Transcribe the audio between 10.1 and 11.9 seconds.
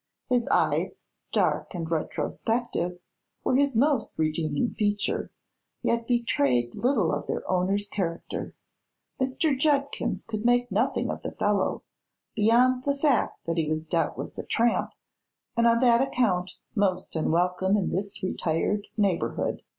could make nothing of the fellow,